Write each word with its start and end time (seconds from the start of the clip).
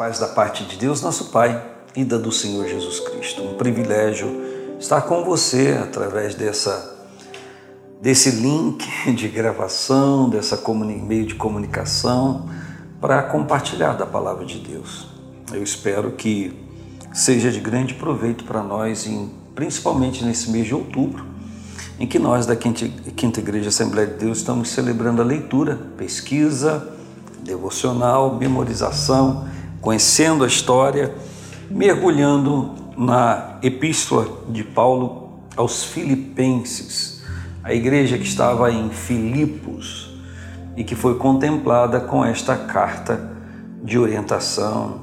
paz 0.00 0.18
da 0.18 0.28
parte 0.28 0.64
de 0.64 0.76
Deus, 0.76 1.02
nosso 1.02 1.26
Pai, 1.26 1.62
e 1.94 2.06
da 2.06 2.16
do 2.16 2.32
Senhor 2.32 2.66
Jesus 2.66 3.00
Cristo. 3.00 3.42
Um 3.42 3.58
privilégio 3.58 4.30
estar 4.78 5.02
com 5.02 5.22
você 5.26 5.78
através 5.78 6.34
dessa 6.34 6.96
desse 8.00 8.30
link 8.30 8.82
de 9.14 9.28
gravação, 9.28 10.30
dessa 10.30 10.58
meio 11.06 11.26
de 11.26 11.34
comunicação 11.34 12.48
para 12.98 13.22
compartilhar 13.24 13.92
da 13.92 14.06
palavra 14.06 14.46
de 14.46 14.58
Deus. 14.60 15.06
Eu 15.52 15.62
espero 15.62 16.12
que 16.12 16.58
seja 17.12 17.50
de 17.50 17.60
grande 17.60 17.92
proveito 17.92 18.44
para 18.44 18.62
nós, 18.62 19.06
em, 19.06 19.30
principalmente 19.54 20.24
nesse 20.24 20.50
mês 20.50 20.66
de 20.66 20.74
outubro, 20.74 21.26
em 21.98 22.06
que 22.06 22.18
nós 22.18 22.46
da 22.46 22.56
Quinta, 22.56 22.88
Quinta 23.14 23.40
Igreja 23.40 23.68
Assembleia 23.68 24.08
de 24.08 24.14
Deus 24.14 24.38
estamos 24.38 24.70
celebrando 24.70 25.20
a 25.20 25.24
leitura, 25.26 25.78
pesquisa, 25.98 26.90
devocional, 27.44 28.36
memorização, 28.36 29.46
conhecendo 29.80 30.44
a 30.44 30.46
história, 30.46 31.14
mergulhando 31.70 32.74
na 32.96 33.58
epístola 33.62 34.28
de 34.48 34.62
Paulo 34.62 35.40
aos 35.56 35.84
Filipenses, 35.84 37.22
a 37.62 37.74
igreja 37.74 38.18
que 38.18 38.24
estava 38.24 38.70
em 38.70 38.90
Filipos 38.90 40.10
e 40.76 40.84
que 40.84 40.94
foi 40.94 41.16
contemplada 41.16 42.00
com 42.00 42.24
esta 42.24 42.56
carta 42.56 43.30
de 43.82 43.98
orientação, 43.98 45.00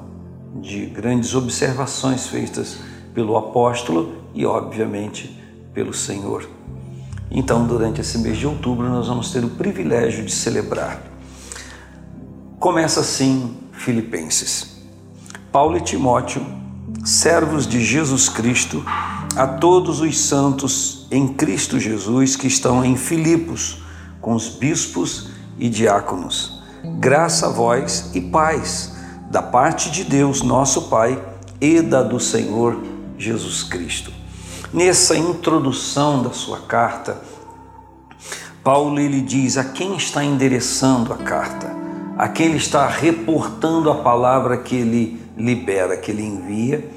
de 0.56 0.86
grandes 0.86 1.36
observações 1.36 2.28
feitas 2.28 2.78
pelo 3.14 3.36
apóstolo 3.38 4.16
e, 4.34 4.46
obviamente, 4.46 5.44
pelo 5.74 5.94
Senhor. 5.94 6.48
Então, 7.30 7.68
durante 7.68 8.02
esse 8.02 8.18
mês 8.20 8.38
de 8.38 8.48
outubro, 8.48 8.88
nós 8.88 9.08
vamos 9.08 9.32
ter 9.32 9.44
o 9.44 9.50
privilégio 9.50 10.24
de 10.24 10.32
celebrar. 10.32 11.02
Começa 12.60 13.02
assim 13.02 13.58
Filipenses. 13.74 14.77
Paulo 15.58 15.76
e 15.76 15.82
Timóteo, 15.82 16.46
servos 17.04 17.66
de 17.66 17.84
Jesus 17.84 18.30
Cristo, 18.30 18.86
a 19.36 19.48
todos 19.48 20.02
os 20.02 20.20
santos 20.20 21.08
em 21.10 21.30
Cristo 21.30 21.80
Jesus 21.80 22.36
que 22.36 22.46
estão 22.46 22.86
em 22.86 22.96
Filipos, 22.96 23.82
com 24.22 24.36
os 24.36 24.50
bispos 24.50 25.32
e 25.58 25.68
diáconos. 25.68 26.62
Graça 27.00 27.48
a 27.48 27.50
vós 27.50 28.12
e 28.14 28.22
paz 28.22 28.98
da 29.32 29.42
parte 29.42 29.90
de 29.90 30.04
Deus, 30.04 30.44
nosso 30.44 30.90
Pai, 30.90 31.20
e 31.60 31.82
da 31.82 32.04
do 32.04 32.20
Senhor 32.20 32.80
Jesus 33.18 33.64
Cristo. 33.64 34.12
Nessa 34.72 35.18
introdução 35.18 36.22
da 36.22 36.34
sua 36.34 36.60
carta, 36.60 37.20
Paulo 38.64 39.00
ele 39.00 39.22
diz 39.22 39.58
a 39.58 39.64
quem 39.64 39.96
está 39.98 40.24
endereçando 40.24 41.12
a 41.12 41.18
carta, 41.18 41.76
a 42.16 42.30
quem 42.30 42.46
ele 42.46 42.58
está 42.58 42.88
reportando 42.88 43.90
a 43.90 43.96
palavra 43.96 44.58
que 44.58 44.76
ele 44.76 45.26
libera, 45.38 45.96
que 45.98 46.12
ele 46.12 46.24
envia, 46.24 46.90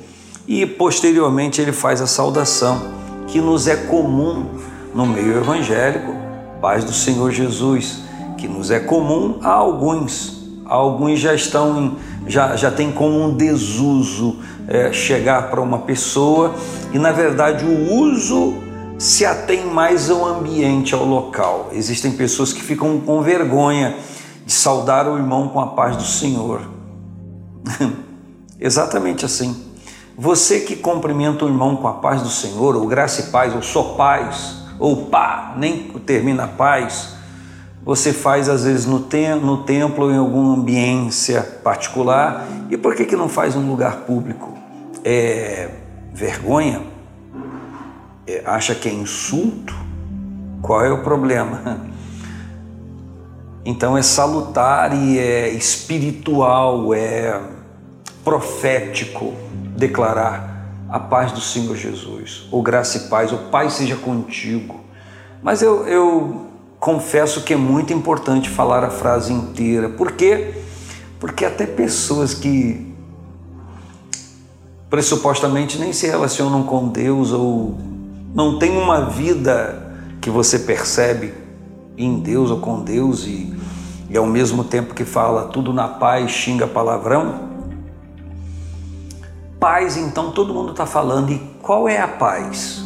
e 0.46 0.64
posteriormente 0.66 1.60
ele 1.60 1.72
faz 1.72 2.00
a 2.00 2.06
saudação 2.06 2.80
que 3.26 3.40
nos 3.40 3.68
é 3.68 3.76
comum 3.76 4.46
no 4.94 5.06
meio 5.06 5.36
evangélico, 5.36 6.12
paz 6.60 6.84
do 6.84 6.92
Senhor 6.92 7.30
Jesus, 7.30 8.02
que 8.36 8.48
nos 8.48 8.70
é 8.70 8.80
comum 8.80 9.38
a 9.42 9.50
alguns. 9.50 10.40
Alguns 10.64 11.18
já 11.18 11.34
estão 11.34 11.80
em, 11.80 11.96
já, 12.28 12.56
já 12.56 12.70
tem 12.70 12.90
como 12.90 13.22
um 13.22 13.34
desuso 13.34 14.36
é, 14.68 14.92
chegar 14.92 15.50
para 15.50 15.60
uma 15.60 15.78
pessoa 15.80 16.54
e, 16.92 16.98
na 16.98 17.12
verdade, 17.12 17.64
o 17.64 17.94
uso 17.94 18.54
se 18.98 19.24
atém 19.24 19.64
mais 19.66 20.10
ao 20.10 20.24
ambiente, 20.26 20.94
ao 20.94 21.04
local. 21.04 21.70
Existem 21.72 22.12
pessoas 22.12 22.52
que 22.52 22.62
ficam 22.62 23.00
com 23.00 23.22
vergonha 23.22 23.96
de 24.44 24.52
saudar 24.52 25.08
o 25.08 25.16
irmão 25.16 25.48
com 25.48 25.60
a 25.60 25.68
paz 25.68 25.96
do 25.96 26.02
Senhor. 26.02 26.60
Exatamente 28.60 29.24
assim. 29.24 29.70
Você 30.16 30.60
que 30.60 30.76
cumprimenta 30.76 31.46
o 31.46 31.48
irmão 31.48 31.76
com 31.76 31.88
a 31.88 31.94
paz 31.94 32.20
do 32.20 32.28
Senhor, 32.28 32.76
ou 32.76 32.86
graça 32.86 33.22
e 33.22 33.24
paz, 33.30 33.54
ou 33.54 33.62
só 33.62 33.94
paz, 33.94 34.56
ou 34.78 35.06
pá, 35.06 35.54
nem 35.56 35.88
termina 36.04 36.44
a 36.44 36.48
paz, 36.48 37.14
você 37.82 38.12
faz 38.12 38.48
às 38.48 38.64
vezes 38.64 38.84
no, 38.84 39.00
tem, 39.00 39.34
no 39.34 39.62
templo 39.62 40.04
ou 40.04 40.12
em 40.12 40.18
alguma 40.18 40.54
ambiência 40.54 41.42
particular. 41.64 42.46
E 42.68 42.76
por 42.76 42.94
que, 42.94 43.06
que 43.06 43.16
não 43.16 43.28
faz 43.28 43.56
um 43.56 43.66
lugar 43.66 44.00
público? 44.00 44.52
É 45.02 45.70
vergonha? 46.12 46.82
É, 48.26 48.42
acha 48.44 48.74
que 48.74 48.90
é 48.90 48.92
insulto? 48.92 49.74
Qual 50.60 50.84
é 50.84 50.92
o 50.92 51.02
problema? 51.02 51.88
Então 53.62 53.96
é 53.96 54.00
salutar 54.00 54.96
e 54.96 55.18
é 55.18 55.50
espiritual, 55.50 56.94
é 56.94 57.38
profético 58.30 59.34
declarar 59.76 60.86
a 60.88 61.00
paz 61.00 61.32
do 61.32 61.40
Senhor 61.40 61.74
Jesus, 61.74 62.46
ou 62.52 62.62
graça 62.62 62.96
e 62.96 63.00
paz, 63.08 63.32
o 63.32 63.38
Pai 63.50 63.68
seja 63.70 63.96
contigo. 63.96 64.78
Mas 65.42 65.62
eu, 65.62 65.84
eu 65.88 66.46
confesso 66.78 67.42
que 67.42 67.54
é 67.54 67.56
muito 67.56 67.92
importante 67.92 68.48
falar 68.48 68.84
a 68.84 68.90
frase 68.90 69.32
inteira. 69.32 69.88
Por 69.88 70.12
quê? 70.12 70.54
Porque 71.18 71.44
até 71.44 71.66
pessoas 71.66 72.32
que 72.32 72.94
pressupostamente 74.88 75.76
nem 75.76 75.92
se 75.92 76.06
relacionam 76.06 76.62
com 76.62 76.86
Deus 76.86 77.32
ou 77.32 77.76
não 78.32 78.60
têm 78.60 78.78
uma 78.78 79.06
vida 79.06 79.92
que 80.20 80.30
você 80.30 80.56
percebe 80.56 81.34
em 81.98 82.20
Deus 82.20 82.48
ou 82.48 82.60
com 82.60 82.80
Deus 82.80 83.26
e, 83.26 83.52
e 84.08 84.16
ao 84.16 84.26
mesmo 84.26 84.62
tempo 84.62 84.94
que 84.94 85.04
fala 85.04 85.48
tudo 85.48 85.72
na 85.72 85.88
paz, 85.88 86.30
xinga 86.30 86.68
palavrão. 86.68 87.49
Paz, 89.60 89.98
então 89.98 90.30
todo 90.30 90.54
mundo 90.54 90.70
está 90.70 90.86
falando, 90.86 91.30
e 91.30 91.38
qual 91.60 91.86
é 91.86 92.00
a 92.00 92.08
paz? 92.08 92.82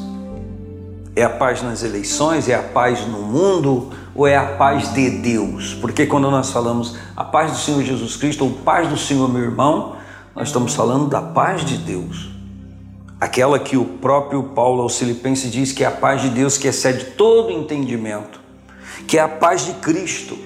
É 1.14 1.22
a 1.22 1.30
paz 1.30 1.62
nas 1.62 1.84
eleições? 1.84 2.48
É 2.48 2.56
a 2.56 2.62
paz 2.64 3.06
no 3.06 3.22
mundo? 3.22 3.90
Ou 4.12 4.26
é 4.26 4.36
a 4.36 4.56
paz 4.56 4.92
de 4.92 5.08
Deus? 5.08 5.74
Porque 5.74 6.04
quando 6.04 6.28
nós 6.32 6.50
falamos 6.50 6.96
a 7.16 7.22
paz 7.22 7.52
do 7.52 7.58
Senhor 7.58 7.80
Jesus 7.84 8.16
Cristo 8.16 8.44
ou 8.44 8.50
paz 8.50 8.88
do 8.88 8.96
Senhor, 8.96 9.32
meu 9.32 9.42
irmão, 9.42 9.94
nós 10.34 10.48
estamos 10.48 10.74
falando 10.74 11.06
da 11.06 11.22
paz 11.22 11.64
de 11.64 11.78
Deus. 11.78 12.28
Aquela 13.20 13.60
que 13.60 13.76
o 13.76 13.84
próprio 13.84 14.42
Paulo 14.42 14.82
aos 14.82 14.98
Filipenses 14.98 15.52
diz 15.52 15.70
que 15.70 15.84
é 15.84 15.86
a 15.86 15.92
paz 15.92 16.22
de 16.22 16.30
Deus 16.30 16.58
que 16.58 16.66
excede 16.66 17.04
todo 17.12 17.52
entendimento, 17.52 18.40
que 19.06 19.16
é 19.16 19.20
a 19.20 19.28
paz 19.28 19.64
de 19.64 19.74
Cristo 19.74 20.36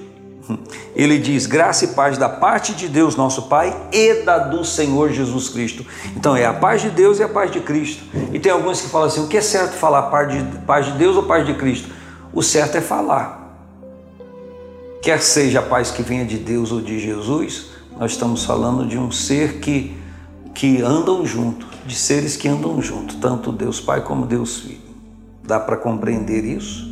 ele 0.95 1.17
diz: 1.17 1.45
graça 1.45 1.85
e 1.85 1.89
paz 1.89 2.17
da 2.17 2.29
parte 2.29 2.73
de 2.73 2.87
Deus, 2.87 3.15
nosso 3.15 3.43
Pai, 3.43 3.75
e 3.91 4.23
da 4.23 4.37
do 4.37 4.63
Senhor 4.65 5.11
Jesus 5.11 5.49
Cristo. 5.49 5.85
Então 6.15 6.35
é 6.35 6.45
a 6.45 6.53
paz 6.53 6.81
de 6.81 6.89
Deus 6.89 7.19
e 7.19 7.23
a 7.23 7.29
paz 7.29 7.51
de 7.51 7.59
Cristo. 7.59 8.03
E 8.33 8.39
tem 8.39 8.51
alguns 8.51 8.81
que 8.81 8.89
falam 8.89 9.07
assim: 9.07 9.23
o 9.23 9.27
que 9.27 9.37
é 9.37 9.41
certo 9.41 9.73
falar 9.73 10.03
paz 10.03 10.31
de, 10.31 10.57
paz 10.59 10.85
de 10.85 10.93
Deus 10.93 11.15
ou 11.15 11.23
paz 11.23 11.45
de 11.45 11.53
Cristo? 11.53 11.89
O 12.33 12.41
certo 12.41 12.77
é 12.77 12.81
falar. 12.81 13.37
Quer 15.01 15.21
seja 15.21 15.59
a 15.59 15.63
paz 15.63 15.91
que 15.91 16.03
venha 16.03 16.25
de 16.25 16.37
Deus 16.37 16.71
ou 16.71 16.81
de 16.81 16.99
Jesus, 16.99 17.67
nós 17.97 18.11
estamos 18.11 18.43
falando 18.43 18.85
de 18.85 18.97
um 18.97 19.11
ser 19.11 19.59
que, 19.59 19.95
que 20.53 20.81
andam 20.81 21.25
junto, 21.25 21.65
de 21.85 21.95
seres 21.95 22.35
que 22.35 22.49
andam 22.49 22.81
junto, 22.81 23.15
tanto 23.17 23.51
Deus 23.51 23.79
Pai 23.79 24.01
como 24.01 24.25
Deus 24.25 24.57
Filho. 24.59 24.81
Dá 25.41 25.59
para 25.59 25.77
compreender 25.77 26.43
isso? 26.43 26.88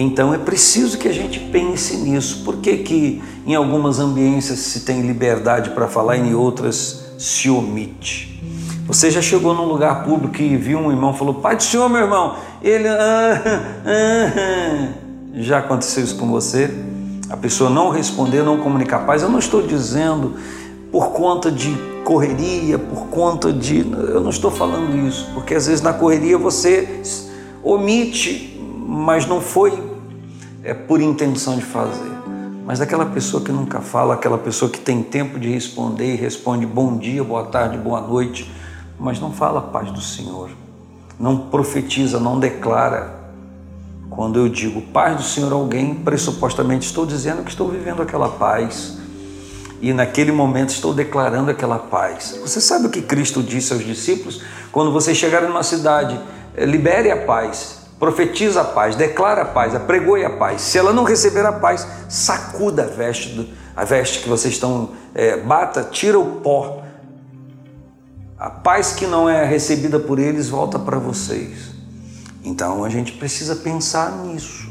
Então 0.00 0.32
é 0.32 0.38
preciso 0.38 0.96
que 0.96 1.08
a 1.08 1.12
gente 1.12 1.40
pense 1.40 1.96
nisso. 1.96 2.44
Por 2.44 2.58
que, 2.58 2.76
que 2.78 3.20
em 3.44 3.56
algumas 3.56 3.98
ambiências 3.98 4.60
se 4.60 4.80
tem 4.80 5.02
liberdade 5.02 5.70
para 5.70 5.88
falar 5.88 6.16
e 6.16 6.20
em 6.20 6.34
outras 6.34 7.04
se 7.18 7.50
omite? 7.50 8.40
Você 8.86 9.10
já 9.10 9.20
chegou 9.20 9.52
num 9.52 9.64
lugar 9.64 10.04
público 10.04 10.40
e 10.40 10.56
viu 10.56 10.78
um 10.78 10.92
irmão 10.92 11.12
falou, 11.12 11.34
Pai 11.34 11.56
do 11.56 11.64
Senhor, 11.64 11.88
meu 11.88 12.02
irmão, 12.02 12.36
ele. 12.62 12.86
Ah, 12.86 13.42
ah, 13.44 14.32
ah. 14.36 14.88
Já 15.34 15.58
aconteceu 15.58 16.04
isso 16.04 16.16
com 16.16 16.28
você? 16.28 16.72
A 17.28 17.36
pessoa 17.36 17.68
não 17.68 17.90
responder, 17.90 18.44
não 18.44 18.58
comunicar 18.58 19.00
paz. 19.00 19.22
Eu 19.22 19.28
não 19.28 19.40
estou 19.40 19.62
dizendo 19.62 20.36
por 20.92 21.10
conta 21.10 21.50
de 21.50 21.76
correria, 22.04 22.78
por 22.78 23.06
conta 23.08 23.52
de. 23.52 23.80
Eu 23.80 24.20
não 24.20 24.30
estou 24.30 24.52
falando 24.52 24.96
isso, 25.08 25.28
porque 25.34 25.56
às 25.56 25.66
vezes 25.66 25.82
na 25.82 25.92
correria 25.92 26.38
você 26.38 27.02
omite 27.64 28.54
mas 28.88 29.26
não 29.26 29.38
foi 29.38 29.87
é, 30.62 30.74
por 30.74 31.00
intenção 31.00 31.56
de 31.56 31.64
fazer. 31.64 32.10
Mas 32.64 32.78
daquela 32.80 33.06
pessoa 33.06 33.42
que 33.42 33.50
nunca 33.50 33.80
fala, 33.80 34.14
aquela 34.14 34.36
pessoa 34.36 34.70
que 34.70 34.78
tem 34.78 35.02
tempo 35.02 35.38
de 35.38 35.48
responder 35.48 36.12
e 36.12 36.16
responde 36.16 36.66
bom 36.66 36.98
dia, 36.98 37.24
boa 37.24 37.44
tarde, 37.46 37.78
boa 37.78 38.00
noite, 38.00 38.50
mas 38.98 39.18
não 39.20 39.32
fala 39.32 39.60
a 39.60 39.62
paz 39.62 39.90
do 39.90 40.00
Senhor, 40.00 40.50
não 41.18 41.48
profetiza, 41.48 42.20
não 42.20 42.38
declara. 42.38 43.16
Quando 44.10 44.38
eu 44.38 44.48
digo 44.48 44.82
paz 44.82 45.16
do 45.16 45.22
Senhor 45.22 45.52
a 45.52 45.54
alguém, 45.54 45.94
pressupostamente 45.94 46.86
estou 46.86 47.06
dizendo 47.06 47.42
que 47.42 47.50
estou 47.50 47.68
vivendo 47.68 48.02
aquela 48.02 48.28
paz 48.28 48.98
e 49.80 49.92
naquele 49.92 50.32
momento 50.32 50.70
estou 50.70 50.92
declarando 50.92 51.50
aquela 51.50 51.78
paz. 51.78 52.38
Você 52.42 52.60
sabe 52.60 52.86
o 52.86 52.90
que 52.90 53.00
Cristo 53.00 53.42
disse 53.42 53.72
aos 53.72 53.84
discípulos? 53.84 54.42
Quando 54.72 54.92
vocês 54.92 55.16
chegarem 55.16 55.48
numa 55.48 55.62
cidade, 55.62 56.18
libere 56.56 57.10
a 57.10 57.24
paz 57.24 57.77
profetiza 57.98 58.60
a 58.60 58.64
paz, 58.64 58.94
declara 58.94 59.42
a 59.42 59.44
paz, 59.44 59.74
apregoe 59.74 60.24
a 60.24 60.30
paz. 60.30 60.62
Se 60.62 60.78
ela 60.78 60.92
não 60.92 61.04
receber 61.04 61.44
a 61.44 61.52
paz, 61.52 61.86
sacuda 62.08 62.84
a 62.84 62.86
veste, 62.86 63.52
a 63.76 63.84
veste 63.84 64.20
que 64.20 64.28
vocês 64.28 64.54
estão, 64.54 64.90
é, 65.14 65.36
bata, 65.36 65.82
tira 65.82 66.18
o 66.18 66.36
pó. 66.36 66.82
A 68.38 68.48
paz 68.50 68.92
que 68.92 69.06
não 69.06 69.28
é 69.28 69.44
recebida 69.44 69.98
por 69.98 70.18
eles 70.18 70.48
volta 70.48 70.78
para 70.78 70.96
vocês. 70.98 71.72
Então 72.44 72.84
a 72.84 72.88
gente 72.88 73.12
precisa 73.12 73.56
pensar 73.56 74.12
nisso. 74.24 74.68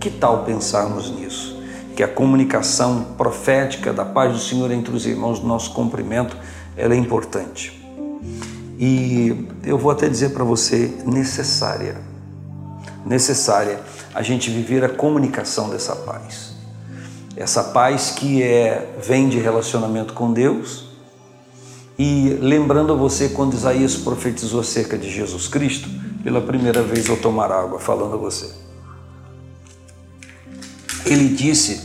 Que 0.00 0.10
tal 0.10 0.44
pensarmos 0.44 1.10
nisso? 1.10 1.62
Que 1.94 2.02
a 2.02 2.08
comunicação 2.08 3.08
profética 3.16 3.92
da 3.92 4.04
paz 4.04 4.32
do 4.32 4.38
Senhor 4.38 4.70
entre 4.70 4.94
os 4.94 5.04
irmãos 5.04 5.38
do 5.38 5.46
nosso 5.46 5.72
cumprimento, 5.74 6.36
ela 6.76 6.94
é 6.94 6.96
importante. 6.96 7.80
E 8.78 9.48
eu 9.62 9.78
vou 9.78 9.90
até 9.90 10.08
dizer 10.08 10.30
para 10.30 10.42
você, 10.42 10.92
necessária 11.04 12.13
necessária 13.04 13.80
a 14.14 14.22
gente 14.22 14.50
viver 14.50 14.84
a 14.84 14.88
comunicação 14.88 15.68
dessa 15.68 15.94
paz. 15.94 16.54
Essa 17.36 17.64
paz 17.64 18.10
que 18.10 18.42
é 18.42 18.96
vem 19.02 19.28
de 19.28 19.38
relacionamento 19.38 20.12
com 20.14 20.32
Deus. 20.32 20.84
E 21.98 22.38
lembrando 22.40 22.92
a 22.92 22.96
você 22.96 23.28
quando 23.28 23.54
Isaías 23.54 23.96
profetizou 23.96 24.60
acerca 24.60 24.96
de 24.96 25.10
Jesus 25.10 25.46
Cristo, 25.48 25.88
pela 26.22 26.40
primeira 26.40 26.82
vez 26.82 27.08
ao 27.10 27.16
tomar 27.16 27.52
água, 27.52 27.78
falando 27.78 28.14
a 28.14 28.16
você. 28.16 28.50
Ele 31.04 31.28
disse, 31.28 31.82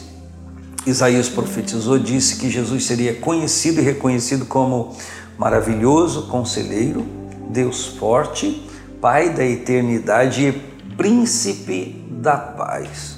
Isaías 0.85 1.27
profetizou, 1.27 1.99
disse 1.99 2.37
que 2.37 2.49
Jesus 2.49 2.85
seria 2.85 3.15
conhecido 3.15 3.81
e 3.81 3.83
reconhecido 3.83 4.45
como 4.45 4.95
maravilhoso 5.37 6.27
conselheiro, 6.27 7.05
Deus 7.49 7.85
forte, 7.85 8.65
Pai 9.01 9.29
da 9.29 9.45
eternidade 9.45 10.45
e 10.45 10.68
príncipe 10.97 12.05
da 12.09 12.37
paz. 12.37 13.17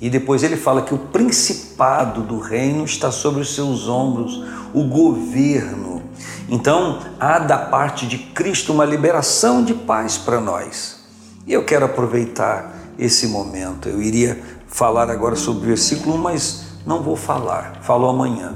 E 0.00 0.10
depois 0.10 0.42
ele 0.42 0.56
fala 0.56 0.82
que 0.82 0.94
o 0.94 0.98
principado 0.98 2.22
do 2.22 2.38
reino 2.38 2.84
está 2.84 3.10
sobre 3.10 3.40
os 3.40 3.54
seus 3.54 3.88
ombros, 3.88 4.44
o 4.74 4.84
governo. 4.84 6.02
Então, 6.48 7.00
há 7.18 7.38
da 7.38 7.56
parte 7.56 8.06
de 8.06 8.18
Cristo 8.18 8.72
uma 8.72 8.84
liberação 8.84 9.64
de 9.64 9.72
paz 9.72 10.18
para 10.18 10.40
nós. 10.40 11.00
E 11.46 11.52
eu 11.52 11.64
quero 11.64 11.86
aproveitar 11.86 12.74
esse 12.98 13.28
momento. 13.28 13.88
Eu 13.88 14.02
iria 14.02 14.42
falar 14.66 15.10
agora 15.10 15.34
sobre 15.34 15.64
o 15.64 15.66
versículo 15.68 16.16
1, 16.16 16.18
mas 16.18 16.64
não 16.84 17.02
vou 17.02 17.16
falar, 17.16 17.78
falo 17.82 18.06
amanhã. 18.08 18.54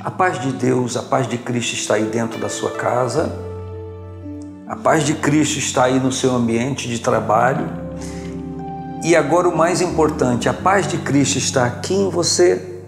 A 0.00 0.10
paz 0.10 0.40
de 0.40 0.50
Deus, 0.52 0.96
a 0.96 1.02
paz 1.02 1.28
de 1.28 1.38
Cristo 1.38 1.74
está 1.74 1.94
aí 1.94 2.04
dentro 2.04 2.40
da 2.40 2.48
sua 2.48 2.72
casa 2.72 3.51
a 4.72 4.76
paz 4.76 5.04
de 5.04 5.12
Cristo 5.12 5.58
está 5.58 5.84
aí 5.84 6.00
no 6.00 6.10
seu 6.10 6.34
ambiente 6.34 6.88
de 6.88 6.98
trabalho. 6.98 7.68
E 9.04 9.14
agora 9.14 9.46
o 9.46 9.54
mais 9.54 9.82
importante, 9.82 10.48
a 10.48 10.54
paz 10.54 10.88
de 10.88 10.96
Cristo 10.96 11.36
está 11.36 11.66
aqui 11.66 11.92
em 11.92 12.08
você. 12.08 12.80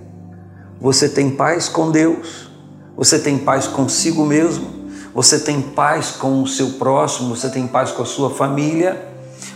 Você 0.80 1.10
tem 1.10 1.28
paz 1.28 1.68
com 1.68 1.90
Deus, 1.90 2.48
você 2.96 3.18
tem 3.18 3.36
paz 3.36 3.66
consigo 3.66 4.24
mesmo, 4.24 4.66
você 5.14 5.38
tem 5.38 5.60
paz 5.60 6.12
com 6.12 6.42
o 6.42 6.46
seu 6.46 6.70
próximo, 6.70 7.36
você 7.36 7.50
tem 7.50 7.66
paz 7.66 7.90
com 7.90 8.00
a 8.00 8.06
sua 8.06 8.30
família. 8.30 9.06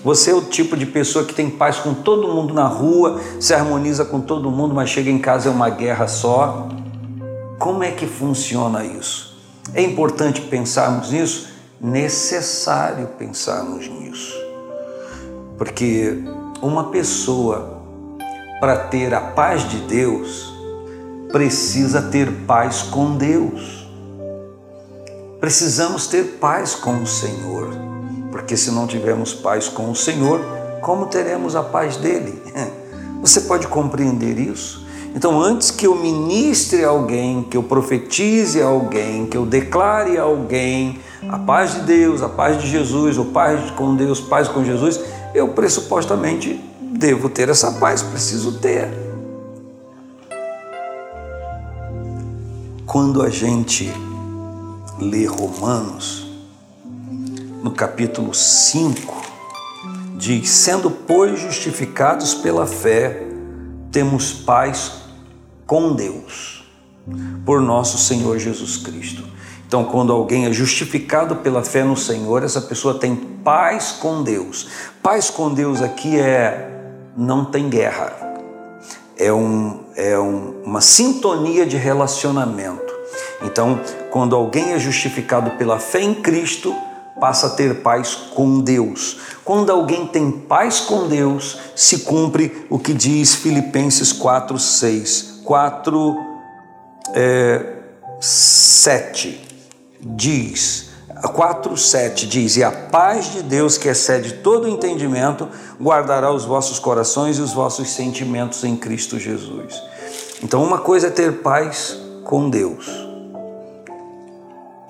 Você 0.04 0.30
é 0.30 0.34
o 0.34 0.42
tipo 0.42 0.76
de 0.76 0.84
pessoa 0.84 1.24
que 1.24 1.32
tem 1.32 1.48
paz 1.48 1.78
com 1.78 1.94
todo 1.94 2.28
mundo 2.28 2.52
na 2.52 2.66
rua, 2.66 3.22
se 3.40 3.54
harmoniza 3.54 4.04
com 4.04 4.20
todo 4.20 4.50
mundo, 4.50 4.74
mas 4.74 4.90
chega 4.90 5.10
em 5.10 5.18
casa 5.18 5.48
é 5.48 5.50
uma 5.50 5.70
guerra 5.70 6.06
só. 6.06 6.68
Como 7.58 7.82
é 7.82 7.90
que 7.90 8.06
funciona 8.06 8.84
isso? 8.84 9.34
É 9.72 9.80
importante 9.80 10.42
pensarmos 10.42 11.10
nisso 11.10 11.56
necessário 11.80 13.06
pensarmos 13.18 13.88
nisso. 13.88 14.36
Porque 15.56 16.22
uma 16.62 16.90
pessoa, 16.90 17.82
para 18.60 18.76
ter 18.76 19.14
a 19.14 19.20
paz 19.20 19.68
de 19.68 19.78
Deus, 19.82 20.52
precisa 21.30 22.02
ter 22.02 22.30
paz 22.46 22.82
com 22.82 23.16
Deus. 23.16 23.86
Precisamos 25.40 26.06
ter 26.08 26.38
paz 26.40 26.74
com 26.74 27.02
o 27.02 27.06
Senhor, 27.06 27.70
porque 28.32 28.56
se 28.56 28.70
não 28.72 28.86
tivermos 28.86 29.32
paz 29.32 29.68
com 29.68 29.90
o 29.90 29.94
Senhor, 29.94 30.40
como 30.80 31.06
teremos 31.06 31.54
a 31.54 31.62
paz 31.62 31.96
dele? 31.96 32.42
Você 33.20 33.42
pode 33.42 33.68
compreender 33.68 34.38
isso? 34.38 34.87
Então, 35.14 35.40
antes 35.40 35.70
que 35.70 35.86
eu 35.86 35.94
ministre 35.94 36.84
a 36.84 36.88
alguém, 36.88 37.42
que 37.42 37.56
eu 37.56 37.62
profetize 37.62 38.60
a 38.60 38.66
alguém, 38.66 39.26
que 39.26 39.36
eu 39.36 39.46
declare 39.46 40.18
a 40.18 40.22
alguém 40.22 41.00
a 41.28 41.38
paz 41.38 41.74
de 41.74 41.80
Deus, 41.80 42.22
a 42.22 42.28
paz 42.28 42.60
de 42.60 42.68
Jesus, 42.68 43.18
o 43.18 43.26
paz 43.26 43.70
com 43.72 43.96
Deus, 43.96 44.20
paz 44.20 44.48
com 44.48 44.64
Jesus, 44.64 45.00
eu 45.34 45.48
pressupostamente 45.48 46.60
devo 46.80 47.28
ter 47.28 47.48
essa 47.48 47.72
paz, 47.72 48.02
preciso 48.02 48.58
ter. 48.58 48.88
Quando 52.86 53.22
a 53.22 53.28
gente 53.28 53.92
lê 54.98 55.26
Romanos, 55.26 56.26
no 57.62 57.70
capítulo 57.70 58.34
5, 58.34 59.22
diz: 60.16 60.48
Sendo, 60.50 60.90
pois, 60.90 61.38
justificados 61.40 62.34
pela 62.34 62.66
fé, 62.66 63.26
temos 63.90 64.32
paz 64.32 64.97
com 65.68 65.92
Deus, 65.92 66.64
por 67.44 67.60
nosso 67.60 67.98
Senhor 67.98 68.38
Jesus 68.38 68.78
Cristo. 68.78 69.22
Então, 69.66 69.84
quando 69.84 70.14
alguém 70.14 70.46
é 70.46 70.52
justificado 70.52 71.36
pela 71.36 71.62
fé 71.62 71.84
no 71.84 71.94
Senhor, 71.94 72.42
essa 72.42 72.62
pessoa 72.62 72.98
tem 72.98 73.14
paz 73.14 73.92
com 73.92 74.22
Deus. 74.22 74.66
Paz 75.02 75.28
com 75.28 75.52
Deus 75.52 75.82
aqui 75.82 76.18
é 76.18 76.70
não 77.14 77.44
tem 77.44 77.68
guerra, 77.68 78.16
é, 79.14 79.30
um, 79.30 79.80
é 79.94 80.18
um, 80.18 80.62
uma 80.64 80.80
sintonia 80.80 81.66
de 81.66 81.76
relacionamento. 81.76 82.94
Então, 83.42 83.78
quando 84.10 84.34
alguém 84.34 84.72
é 84.72 84.78
justificado 84.78 85.50
pela 85.52 85.78
fé 85.78 86.00
em 86.00 86.14
Cristo, 86.14 86.74
passa 87.20 87.48
a 87.48 87.50
ter 87.50 87.82
paz 87.82 88.14
com 88.14 88.60
Deus. 88.60 89.18
Quando 89.44 89.70
alguém 89.70 90.06
tem 90.06 90.30
paz 90.30 90.80
com 90.80 91.08
Deus, 91.08 91.58
se 91.76 92.00
cumpre 92.00 92.66
o 92.70 92.78
que 92.78 92.94
diz 92.94 93.34
Filipenses 93.34 94.12
4, 94.14 94.58
6. 94.58 95.27
4, 95.48 96.26
é, 97.14 97.76
7 98.20 99.40
diz, 99.98 100.90
4:7 101.34 102.26
diz: 102.26 102.58
"E 102.58 102.62
a 102.62 102.70
paz 102.70 103.32
de 103.32 103.42
Deus 103.42 103.78
que 103.78 103.88
excede 103.88 104.34
todo 104.34 104.68
entendimento 104.68 105.48
guardará 105.80 106.30
os 106.30 106.44
vossos 106.44 106.78
corações 106.78 107.38
e 107.38 107.40
os 107.40 107.54
vossos 107.54 107.88
sentimentos 107.88 108.62
em 108.62 108.76
Cristo 108.76 109.18
Jesus." 109.18 109.82
Então, 110.42 110.62
uma 110.62 110.80
coisa 110.80 111.06
é 111.06 111.10
ter 111.10 111.38
paz 111.38 111.98
com 112.24 112.50
Deus 112.50 112.86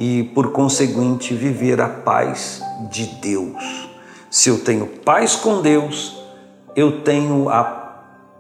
e, 0.01 0.25
por 0.35 0.51
conseguinte, 0.51 1.35
viver 1.35 1.81
a 1.81 1.89
paz 1.89 2.61
de 2.91 3.07
Deus. 3.07 3.89
Se 4.29 4.49
eu 4.49 4.59
tenho 4.59 4.89
paz 4.89 5.37
com 5.37 5.63
Deus, 5.63 6.21
eu 6.75 7.03
tenho 7.03 7.49
a 7.49 7.63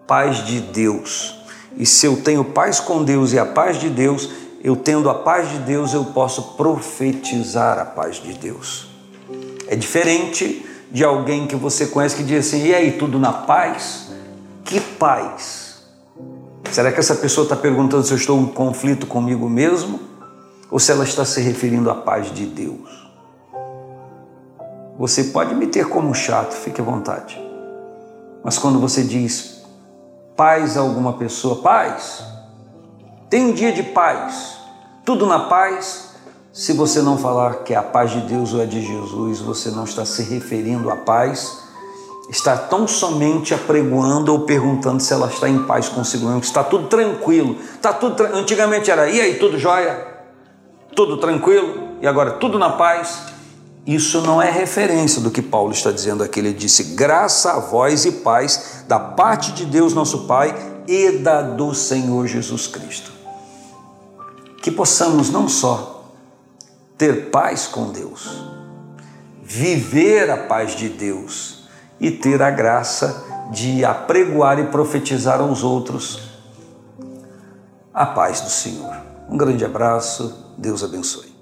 paz 0.04 0.44
de 0.44 0.60
Deus. 0.60 1.37
E 1.76 1.86
se 1.86 2.06
eu 2.06 2.16
tenho 2.16 2.44
paz 2.44 2.80
com 2.80 3.04
Deus 3.04 3.32
e 3.32 3.38
a 3.38 3.46
paz 3.46 3.78
de 3.78 3.88
Deus, 3.88 4.30
eu 4.62 4.74
tendo 4.74 5.08
a 5.08 5.14
paz 5.14 5.50
de 5.50 5.58
Deus, 5.58 5.94
eu 5.94 6.04
posso 6.06 6.54
profetizar 6.56 7.78
a 7.78 7.84
paz 7.84 8.16
de 8.16 8.32
Deus. 8.32 8.88
É 9.66 9.76
diferente 9.76 10.66
de 10.90 11.04
alguém 11.04 11.46
que 11.46 11.54
você 11.54 11.86
conhece 11.86 12.16
que 12.16 12.22
diz 12.22 12.46
assim: 12.46 12.66
e 12.66 12.74
aí, 12.74 12.92
tudo 12.92 13.18
na 13.18 13.32
paz? 13.32 14.08
Que 14.64 14.80
paz? 14.80 15.82
Será 16.70 16.92
que 16.92 17.00
essa 17.00 17.14
pessoa 17.14 17.44
está 17.44 17.56
perguntando 17.56 18.04
se 18.04 18.12
eu 18.12 18.16
estou 18.16 18.38
em 18.40 18.46
conflito 18.46 19.06
comigo 19.06 19.48
mesmo? 19.48 20.00
Ou 20.70 20.78
se 20.78 20.92
ela 20.92 21.04
está 21.04 21.24
se 21.24 21.40
referindo 21.40 21.90
à 21.90 21.94
paz 21.94 22.32
de 22.32 22.44
Deus? 22.44 23.08
Você 24.98 25.24
pode 25.24 25.54
me 25.54 25.66
ter 25.66 25.88
como 25.88 26.12
chato, 26.12 26.52
fique 26.52 26.80
à 26.80 26.84
vontade. 26.84 27.40
Mas 28.44 28.58
quando 28.58 28.78
você 28.78 29.02
diz 29.02 29.57
paz 30.38 30.76
a 30.76 30.80
alguma 30.80 31.14
pessoa, 31.14 31.56
paz, 31.56 32.22
tem 33.28 33.46
um 33.46 33.52
dia 33.52 33.72
de 33.72 33.82
paz, 33.82 34.56
tudo 35.04 35.26
na 35.26 35.40
paz. 35.40 36.14
Se 36.52 36.72
você 36.72 37.02
não 37.02 37.18
falar 37.18 37.64
que 37.64 37.74
é 37.74 37.76
a 37.76 37.82
paz 37.82 38.12
de 38.12 38.20
Deus 38.20 38.54
ou 38.54 38.62
é 38.62 38.66
de 38.66 38.80
Jesus, 38.80 39.40
você 39.40 39.68
não 39.72 39.82
está 39.82 40.04
se 40.04 40.22
referindo 40.22 40.90
à 40.92 40.96
paz, 40.96 41.58
está 42.30 42.56
tão 42.56 42.86
somente 42.86 43.52
apregoando 43.52 44.32
ou 44.32 44.40
perguntando 44.42 45.02
se 45.02 45.12
ela 45.12 45.26
está 45.26 45.48
em 45.48 45.64
paz 45.64 45.88
consigo 45.88 46.26
mesmo, 46.26 46.40
está 46.40 46.62
tudo 46.62 46.86
tranquilo, 46.86 47.56
está 47.74 47.92
tudo 47.92 48.14
tra... 48.14 48.28
antigamente 48.28 48.92
era 48.92 49.10
e 49.10 49.20
aí 49.20 49.34
tudo 49.40 49.58
jóia, 49.58 50.06
tudo 50.94 51.16
tranquilo. 51.16 51.88
E 52.00 52.06
agora 52.06 52.30
tudo 52.30 52.60
na 52.60 52.70
paz. 52.70 53.37
Isso 53.86 54.20
não 54.20 54.40
é 54.40 54.50
referência 54.50 55.20
do 55.20 55.30
que 55.30 55.40
Paulo 55.40 55.72
está 55.72 55.90
dizendo 55.90 56.22
aqui. 56.22 56.40
Ele 56.40 56.52
disse: 56.52 56.94
graça 56.94 57.52
a 57.52 57.58
vós 57.60 58.04
e 58.04 58.12
paz 58.12 58.84
da 58.86 58.98
parte 58.98 59.52
de 59.52 59.64
Deus 59.64 59.94
nosso 59.94 60.26
Pai 60.26 60.54
e 60.86 61.12
da 61.12 61.42
do 61.42 61.74
Senhor 61.74 62.26
Jesus 62.26 62.66
Cristo 62.66 63.18
que 64.68 64.70
possamos 64.70 65.30
não 65.30 65.48
só 65.48 66.12
ter 66.96 67.30
paz 67.30 67.66
com 67.66 67.90
Deus, 67.90 68.44
viver 69.42 70.30
a 70.30 70.36
paz 70.36 70.72
de 70.72 70.88
Deus 70.88 71.68
e 71.98 72.10
ter 72.10 72.42
a 72.42 72.50
graça 72.50 73.24
de 73.50 73.84
apregoar 73.84 74.58
e 74.58 74.66
profetizar 74.66 75.40
aos 75.40 75.62
outros 75.62 76.20
a 77.94 78.04
paz 78.04 78.40
do 78.40 78.50
Senhor. 78.50 78.94
Um 79.28 79.36
grande 79.36 79.64
abraço, 79.64 80.52
Deus 80.58 80.84
abençoe. 80.84 81.37